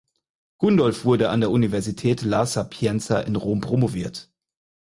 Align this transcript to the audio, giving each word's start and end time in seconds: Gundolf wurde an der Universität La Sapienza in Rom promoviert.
Gundolf 0.57 1.05
wurde 1.05 1.29
an 1.29 1.41
der 1.41 1.51
Universität 1.51 2.23
La 2.23 2.47
Sapienza 2.47 3.19
in 3.19 3.35
Rom 3.35 3.61
promoviert. 3.61 4.31